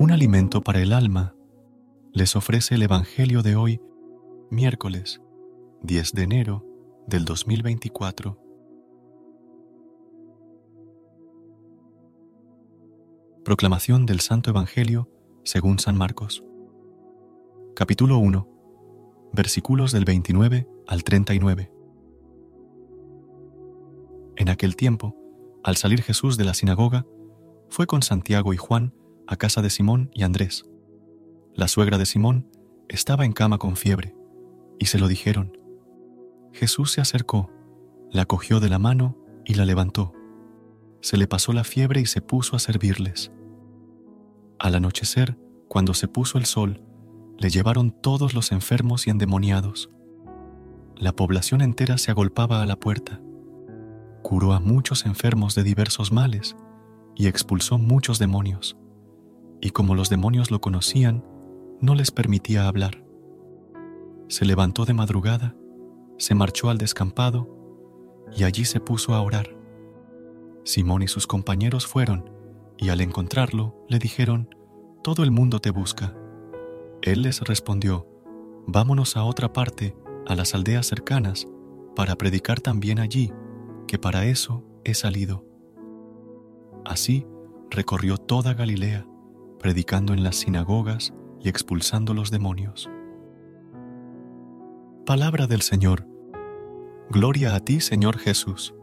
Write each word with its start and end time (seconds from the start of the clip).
Un 0.00 0.10
alimento 0.10 0.62
para 0.62 0.80
el 0.80 0.92
alma 0.92 1.34
les 2.12 2.36
ofrece 2.36 2.76
el 2.76 2.82
Evangelio 2.82 3.42
de 3.42 3.56
hoy, 3.56 3.80
miércoles 4.50 5.20
10 5.82 6.12
de 6.12 6.22
enero 6.22 6.66
del 7.06 7.24
2024. 7.24 8.38
Proclamación 13.44 14.06
del 14.06 14.20
Santo 14.20 14.50
Evangelio 14.50 15.08
según 15.44 15.78
San 15.78 15.96
Marcos. 15.96 16.44
Capítulo 17.74 18.18
1, 18.18 18.48
versículos 19.32 19.92
del 19.92 20.04
29 20.04 20.68
al 20.86 21.04
39. 21.04 21.77
En 24.38 24.48
aquel 24.48 24.76
tiempo, 24.76 25.16
al 25.64 25.76
salir 25.76 26.00
Jesús 26.00 26.36
de 26.36 26.44
la 26.44 26.54
sinagoga, 26.54 27.04
fue 27.70 27.88
con 27.88 28.02
Santiago 28.02 28.54
y 28.54 28.56
Juan 28.56 28.94
a 29.26 29.34
casa 29.34 29.62
de 29.62 29.68
Simón 29.68 30.12
y 30.14 30.22
Andrés. 30.22 30.64
La 31.54 31.66
suegra 31.66 31.98
de 31.98 32.06
Simón 32.06 32.48
estaba 32.88 33.24
en 33.24 33.32
cama 33.32 33.58
con 33.58 33.74
fiebre, 33.74 34.14
y 34.78 34.86
se 34.86 35.00
lo 35.00 35.08
dijeron. 35.08 35.58
Jesús 36.52 36.92
se 36.92 37.00
acercó, 37.00 37.50
la 38.12 38.26
cogió 38.26 38.60
de 38.60 38.68
la 38.68 38.78
mano 38.78 39.18
y 39.44 39.54
la 39.54 39.64
levantó. 39.64 40.12
Se 41.00 41.16
le 41.16 41.26
pasó 41.26 41.52
la 41.52 41.64
fiebre 41.64 42.00
y 42.00 42.06
se 42.06 42.20
puso 42.20 42.54
a 42.54 42.60
servirles. 42.60 43.32
Al 44.60 44.76
anochecer, 44.76 45.36
cuando 45.66 45.94
se 45.94 46.06
puso 46.06 46.38
el 46.38 46.46
sol, 46.46 46.80
le 47.38 47.50
llevaron 47.50 47.90
todos 47.90 48.34
los 48.34 48.52
enfermos 48.52 49.08
y 49.08 49.10
endemoniados. 49.10 49.90
La 50.94 51.10
población 51.10 51.60
entera 51.60 51.98
se 51.98 52.12
agolpaba 52.12 52.62
a 52.62 52.66
la 52.66 52.76
puerta. 52.76 53.20
Curó 54.22 54.52
a 54.52 54.60
muchos 54.60 55.06
enfermos 55.06 55.54
de 55.54 55.62
diversos 55.62 56.12
males 56.12 56.56
y 57.14 57.26
expulsó 57.26 57.78
muchos 57.78 58.18
demonios 58.18 58.76
y 59.60 59.70
como 59.70 59.94
los 59.94 60.08
demonios 60.08 60.50
lo 60.50 60.60
conocían, 60.60 61.24
no 61.80 61.94
les 61.94 62.10
permitía 62.10 62.68
hablar. 62.68 63.04
Se 64.28 64.44
levantó 64.44 64.84
de 64.84 64.94
madrugada, 64.94 65.56
se 66.16 66.34
marchó 66.34 66.70
al 66.70 66.78
descampado 66.78 67.48
y 68.36 68.44
allí 68.44 68.64
se 68.64 68.80
puso 68.80 69.14
a 69.14 69.22
orar. 69.22 69.56
Simón 70.64 71.02
y 71.02 71.08
sus 71.08 71.26
compañeros 71.26 71.86
fueron 71.86 72.30
y 72.76 72.90
al 72.90 73.00
encontrarlo 73.00 73.84
le 73.88 73.98
dijeron, 73.98 74.54
Todo 75.02 75.22
el 75.22 75.30
mundo 75.30 75.60
te 75.60 75.70
busca. 75.70 76.14
Él 77.02 77.22
les 77.22 77.40
respondió, 77.40 78.06
Vámonos 78.66 79.16
a 79.16 79.24
otra 79.24 79.52
parte, 79.52 79.96
a 80.26 80.34
las 80.34 80.54
aldeas 80.54 80.86
cercanas, 80.86 81.48
para 81.96 82.16
predicar 82.16 82.60
también 82.60 82.98
allí, 82.98 83.32
que 83.88 83.98
para 83.98 84.26
eso 84.26 84.62
he 84.84 84.94
salido. 84.94 85.44
Así 86.84 87.26
recorrió 87.70 88.18
toda 88.18 88.54
Galilea 88.54 89.04
predicando 89.58 90.12
en 90.12 90.22
las 90.22 90.36
sinagogas 90.36 91.12
y 91.40 91.48
expulsando 91.48 92.14
los 92.14 92.30
demonios. 92.30 92.88
Palabra 95.04 95.48
del 95.48 95.62
Señor. 95.62 96.06
Gloria 97.10 97.56
a 97.56 97.60
ti, 97.60 97.80
Señor 97.80 98.18
Jesús. 98.18 98.74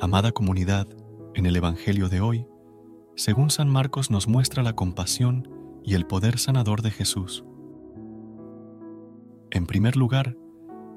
Amada 0.00 0.32
comunidad, 0.32 0.88
en 1.34 1.46
el 1.46 1.56
Evangelio 1.56 2.08
de 2.08 2.20
hoy, 2.20 2.46
según 3.14 3.50
San 3.50 3.68
Marcos 3.68 4.10
nos 4.10 4.26
muestra 4.26 4.62
la 4.62 4.74
compasión 4.74 5.48
y 5.84 5.94
el 5.94 6.06
poder 6.06 6.38
sanador 6.38 6.82
de 6.82 6.90
Jesús. 6.90 7.44
En 9.52 9.66
primer 9.66 9.96
lugar, 9.96 10.36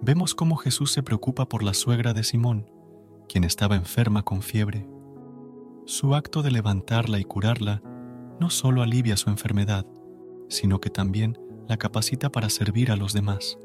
vemos 0.00 0.34
cómo 0.34 0.56
Jesús 0.56 0.90
se 0.90 1.02
preocupa 1.02 1.48
por 1.50 1.62
la 1.62 1.74
suegra 1.74 2.14
de 2.14 2.24
Simón, 2.24 2.70
quien 3.28 3.44
estaba 3.44 3.76
enferma 3.76 4.22
con 4.22 4.40
fiebre. 4.40 4.88
Su 5.84 6.14
acto 6.14 6.42
de 6.42 6.50
levantarla 6.50 7.18
y 7.18 7.24
curarla 7.24 7.82
no 8.40 8.48
solo 8.48 8.82
alivia 8.82 9.18
su 9.18 9.28
enfermedad, 9.28 9.86
sino 10.48 10.80
que 10.80 10.88
también 10.88 11.38
la 11.68 11.76
capacita 11.76 12.32
para 12.32 12.48
servir 12.48 12.90
a 12.90 12.96
los 12.96 13.12
demás. 13.12 13.58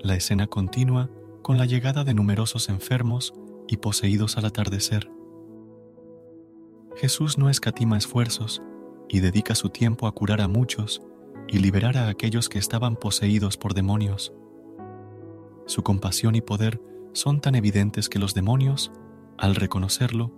La 0.00 0.14
escena 0.14 0.46
continúa 0.46 1.10
con 1.42 1.58
la 1.58 1.66
llegada 1.66 2.02
de 2.02 2.14
numerosos 2.14 2.70
enfermos 2.70 3.34
y 3.66 3.76
poseídos 3.76 4.38
al 4.38 4.46
atardecer. 4.46 5.10
Jesús 6.96 7.36
no 7.36 7.50
escatima 7.50 7.98
esfuerzos 7.98 8.62
y 9.08 9.20
dedica 9.20 9.54
su 9.54 9.68
tiempo 9.68 10.06
a 10.06 10.12
curar 10.12 10.40
a 10.40 10.48
muchos 10.48 11.02
y 11.48 11.58
liberar 11.58 11.96
a 11.96 12.08
aquellos 12.08 12.48
que 12.48 12.58
estaban 12.58 12.96
poseídos 12.96 13.56
por 13.56 13.74
demonios. 13.74 14.32
Su 15.66 15.82
compasión 15.82 16.34
y 16.34 16.40
poder 16.40 16.80
son 17.12 17.40
tan 17.40 17.54
evidentes 17.54 18.08
que 18.08 18.18
los 18.18 18.34
demonios, 18.34 18.92
al 19.38 19.54
reconocerlo, 19.54 20.32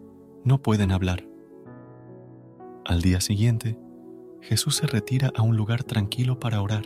no 0.44 0.62
pueden 0.62 0.92
hablar. 0.92 1.26
Al 2.84 3.02
día 3.02 3.20
siguiente, 3.20 3.76
Jesús 4.40 4.76
se 4.76 4.86
retira 4.86 5.32
a 5.36 5.42
un 5.42 5.56
lugar 5.56 5.84
tranquilo 5.84 6.38
para 6.38 6.62
orar. 6.62 6.84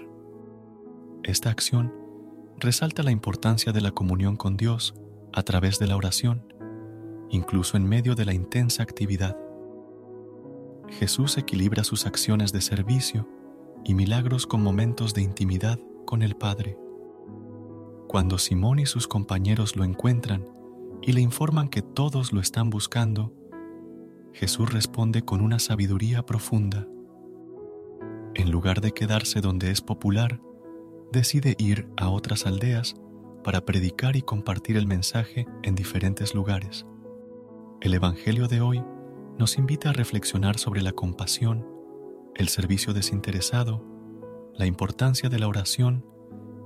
Esta 1.22 1.50
acción 1.50 1.94
resalta 2.58 3.02
la 3.02 3.10
importancia 3.10 3.72
de 3.72 3.80
la 3.80 3.92
comunión 3.92 4.36
con 4.36 4.56
Dios 4.56 4.94
a 5.32 5.42
través 5.42 5.78
de 5.78 5.86
la 5.86 5.96
oración, 5.96 6.52
incluso 7.30 7.76
en 7.76 7.88
medio 7.88 8.14
de 8.14 8.24
la 8.24 8.34
intensa 8.34 8.82
actividad. 8.82 9.36
Jesús 10.88 11.38
equilibra 11.38 11.84
sus 11.84 12.06
acciones 12.06 12.52
de 12.52 12.60
servicio 12.60 13.28
y 13.84 13.94
milagros 13.94 14.46
con 14.46 14.62
momentos 14.62 15.14
de 15.14 15.22
intimidad 15.22 15.78
con 16.06 16.22
el 16.22 16.36
Padre. 16.36 16.78
Cuando 18.08 18.38
Simón 18.38 18.78
y 18.78 18.86
sus 18.86 19.08
compañeros 19.08 19.76
lo 19.76 19.84
encuentran 19.84 20.46
y 21.02 21.12
le 21.12 21.20
informan 21.20 21.68
que 21.68 21.82
todos 21.82 22.32
lo 22.32 22.40
están 22.40 22.70
buscando, 22.70 23.32
Jesús 24.32 24.72
responde 24.72 25.22
con 25.22 25.40
una 25.40 25.58
sabiduría 25.58 26.24
profunda. 26.24 26.88
En 28.34 28.50
lugar 28.50 28.80
de 28.80 28.92
quedarse 28.92 29.40
donde 29.40 29.70
es 29.70 29.80
popular, 29.80 30.40
decide 31.12 31.54
ir 31.58 31.88
a 31.96 32.08
otras 32.08 32.46
aldeas 32.46 32.96
para 33.44 33.64
predicar 33.64 34.16
y 34.16 34.22
compartir 34.22 34.76
el 34.76 34.86
mensaje 34.86 35.46
en 35.62 35.74
diferentes 35.74 36.34
lugares. 36.34 36.86
El 37.80 37.94
Evangelio 37.94 38.48
de 38.48 38.60
hoy 38.60 38.82
nos 39.38 39.58
invita 39.58 39.90
a 39.90 39.92
reflexionar 39.92 40.58
sobre 40.58 40.82
la 40.82 40.92
compasión, 40.92 41.73
el 42.34 42.48
servicio 42.48 42.92
desinteresado, 42.92 43.84
la 44.54 44.66
importancia 44.66 45.28
de 45.28 45.38
la 45.38 45.48
oración 45.48 46.04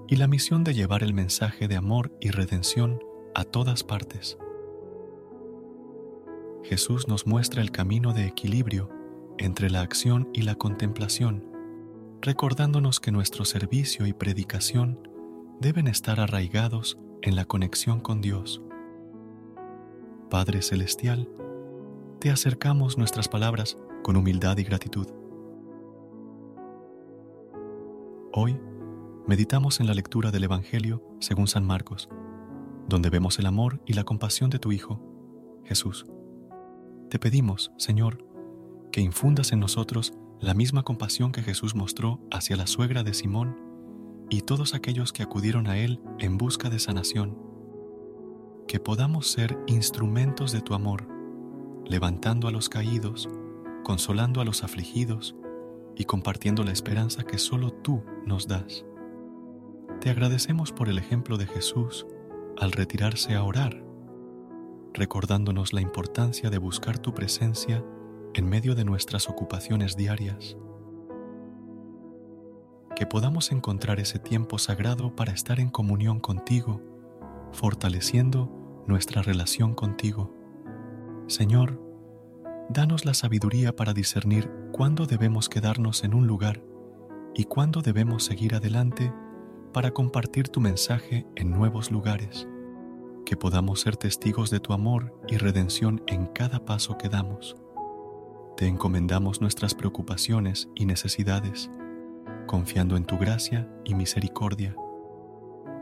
y 0.08 0.16
la 0.16 0.26
misión 0.26 0.64
de 0.64 0.74
llevar 0.74 1.02
el 1.02 1.12
mensaje 1.12 1.68
de 1.68 1.76
amor 1.76 2.16
y 2.20 2.30
redención 2.30 3.00
a 3.34 3.44
todas 3.44 3.84
partes. 3.84 4.38
Jesús 6.64 7.08
nos 7.08 7.26
muestra 7.26 7.62
el 7.62 7.70
camino 7.70 8.12
de 8.12 8.26
equilibrio 8.26 8.90
entre 9.38 9.70
la 9.70 9.82
acción 9.82 10.28
y 10.32 10.42
la 10.42 10.54
contemplación, 10.54 11.44
recordándonos 12.20 13.00
que 13.00 13.12
nuestro 13.12 13.44
servicio 13.44 14.06
y 14.06 14.12
predicación 14.12 15.08
deben 15.60 15.86
estar 15.86 16.20
arraigados 16.20 16.98
en 17.22 17.36
la 17.36 17.44
conexión 17.44 18.00
con 18.00 18.20
Dios. 18.20 18.62
Padre 20.30 20.62
Celestial, 20.62 21.28
te 22.18 22.30
acercamos 22.30 22.98
nuestras 22.98 23.28
palabras 23.28 23.78
con 24.02 24.16
humildad 24.16 24.58
y 24.58 24.64
gratitud. 24.64 25.17
Hoy 28.30 28.60
meditamos 29.26 29.80
en 29.80 29.86
la 29.86 29.94
lectura 29.94 30.30
del 30.30 30.44
Evangelio 30.44 31.02
según 31.19 31.48
San 31.48 31.64
Marcos, 31.64 32.10
donde 32.86 33.08
vemos 33.08 33.38
el 33.38 33.46
amor 33.46 33.80
y 33.86 33.94
la 33.94 34.04
compasión 34.04 34.50
de 34.50 34.58
tu 34.58 34.70
Hijo, 34.70 35.00
Jesús. 35.64 36.04
Te 37.08 37.19
pedimos, 37.19 37.72
Señor, 37.78 38.26
que 38.92 39.00
infundas 39.00 39.52
en 39.52 39.60
nosotros 39.60 40.12
la 40.40 40.52
misma 40.52 40.82
compasión 40.82 41.32
que 41.32 41.42
Jesús 41.42 41.75
mostró 41.75 42.20
hacia 42.30 42.56
la 42.56 42.66
suegra 42.66 43.02
de 43.02 43.14
Simón 43.14 43.56
y 44.28 44.42
todos 44.42 44.75
aquellos 44.75 45.14
que 45.14 45.22
acudieron 45.22 45.66
a 45.66 45.78
Él 45.78 45.98
en 46.19 46.36
busca 46.36 46.69
de 46.69 46.80
sanación. 46.80 47.38
Que 48.66 48.78
podamos 48.78 49.28
ser 49.28 49.58
instrumentos 49.66 50.52
de 50.52 50.60
tu 50.60 50.75
amor, 50.75 51.08
levantando 51.86 52.46
a 52.46 52.52
los 52.52 52.69
caídos, 52.69 53.26
consolando 53.84 54.42
a 54.42 54.44
los 54.44 54.64
afligidos 54.64 55.34
y 55.96 56.04
compartiendo 56.04 56.62
la 56.62 56.72
esperanza 56.72 57.25
que 57.25 57.38
solo 57.38 57.72
tú 57.72 58.02
nos 58.28 58.46
das. 58.46 58.84
Te 60.00 60.10
agradecemos 60.10 60.70
por 60.70 60.88
el 60.88 60.98
ejemplo 60.98 61.36
de 61.38 61.46
Jesús 61.46 62.06
al 62.56 62.70
retirarse 62.70 63.34
a 63.34 63.42
orar, 63.42 63.82
recordándonos 64.94 65.72
la 65.72 65.80
importancia 65.80 66.50
de 66.50 66.58
buscar 66.58 66.98
tu 66.98 67.14
presencia 67.14 67.84
en 68.34 68.48
medio 68.48 68.75
de 68.76 68.84
nuestras 68.84 69.28
ocupaciones 69.28 69.96
diarias. 69.96 70.56
Que 72.94 73.06
podamos 73.06 73.50
encontrar 73.50 73.98
ese 74.00 74.19
tiempo 74.19 74.58
sagrado 74.58 75.16
para 75.16 75.32
estar 75.32 75.58
en 75.58 75.70
comunión 75.70 76.20
contigo, 76.20 76.80
fortaleciendo 77.52 78.84
nuestra 78.86 79.22
relación 79.22 79.75
contigo. 79.75 80.34
Señor, 81.26 81.80
danos 82.69 83.04
la 83.04 83.14
sabiduría 83.14 83.75
para 83.75 83.94
discernir 83.94 84.50
cuándo 84.72 85.06
debemos 85.06 85.48
quedarnos 85.48 86.04
en 86.04 86.14
un 86.14 86.26
lugar 86.26 86.62
y 87.38 87.44
cuándo 87.44 87.82
debemos 87.82 88.25
seguir 88.25 88.56
adelante 88.56 89.14
para 89.73 89.93
compartir 89.93 90.49
tu 90.49 90.61
mensaje 90.61 91.25
en 91.37 91.52
nuevos 91.52 91.93
lugares, 91.93 92.49
que 93.25 93.37
podamos 93.37 93.81
ser 93.81 93.96
testigos 93.96 94.50
de 94.50 94.58
tu 94.58 94.73
amor 94.73 95.14
y 95.29 95.37
redención 95.37 96.02
en 96.08 96.26
cada 96.26 96.64
paso 96.64 96.99
que 96.99 97.08
damos. 97.08 97.55
Te 98.56 98.67
encomendamos 98.67 99.40
nuestras 99.40 99.76
preocupaciones 99.76 100.69
y 100.75 100.85
necesidades, 100.85 101.70
confiando 102.49 102.96
en 102.96 103.05
tu 103.05 103.17
gracia 103.19 103.70
y 103.85 103.94
misericordia, 103.94 104.75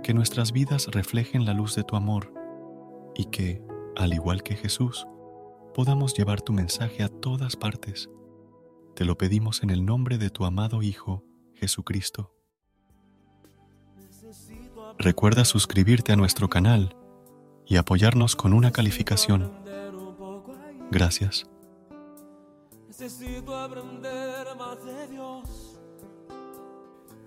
que 0.03 0.13
nuestras 0.13 0.53
vidas 0.53 0.89
reflejen 0.89 1.47
la 1.47 1.55
luz 1.55 1.75
de 1.75 1.85
tu 1.85 1.97
amor 1.97 2.35
y 3.15 3.25
que, 3.25 3.63
al 3.97 4.13
igual 4.13 4.43
que 4.43 4.57
Jesús, 4.57 5.07
podamos 5.75 6.13
llevar 6.13 6.43
tu 6.43 6.53
mensaje 6.53 7.03
a 7.03 7.09
todas 7.09 7.57
partes. 7.57 8.11
Te 8.95 9.07
lo 9.07 9.17
pedimos 9.17 9.63
en 9.63 9.71
el 9.71 9.87
nombre 9.87 10.19
de 10.19 10.29
tu 10.29 10.45
amado 10.45 10.83
Hijo, 10.83 11.26
Jesucristo. 11.57 12.33
Recuerda 14.99 15.45
suscribirte 15.45 16.13
a 16.13 16.17
nuestro 16.17 16.49
canal 16.49 16.97
y 17.67 17.77
apoyarnos 17.77 18.37
con 18.37 18.53
una 18.53 18.71
calificación. 18.71 19.53
Gracias. 20.91 21.47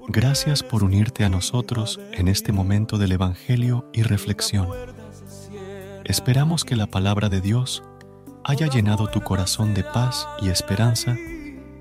Gracias 0.07 0.63
por 0.63 0.83
unirte 0.83 1.23
a 1.23 1.29
nosotros 1.29 1.99
en 2.13 2.27
este 2.27 2.51
momento 2.51 2.97
del 2.97 3.11
Evangelio 3.11 3.89
y 3.93 4.01
reflexión. 4.01 4.69
Esperamos 6.05 6.65
que 6.65 6.75
la 6.75 6.87
palabra 6.87 7.29
de 7.29 7.41
Dios 7.41 7.83
haya 8.43 8.67
llenado 8.67 9.07
tu 9.07 9.21
corazón 9.21 9.75
de 9.75 9.83
paz 9.83 10.27
y 10.41 10.49
esperanza 10.49 11.15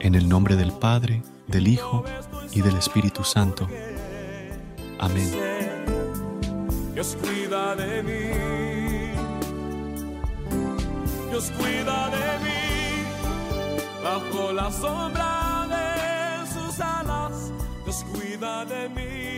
en 0.00 0.14
el 0.14 0.28
nombre 0.28 0.56
del 0.56 0.72
Padre, 0.72 1.22
del 1.46 1.68
Hijo 1.68 2.04
y 2.52 2.60
del 2.62 2.76
Espíritu 2.76 3.24
Santo. 3.24 3.68
Amén. 4.98 5.30
Dios 6.94 7.16
cuida 7.20 7.76
de 7.76 8.02
mí. 8.02 8.30
Dios 11.30 11.52
cuida 11.56 12.10
de 12.10 12.38
mí. 12.44 12.58
Bajo 14.02 14.52
la 14.52 14.70
sombra 14.70 15.66
de 15.68 16.46
sus 16.52 16.80
alas, 16.80 17.52
Dios 17.84 18.04
cuida 18.12 18.64
de 18.64 18.88
mí. 18.88 19.37